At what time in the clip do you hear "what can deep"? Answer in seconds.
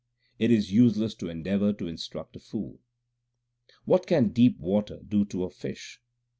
3.85-4.57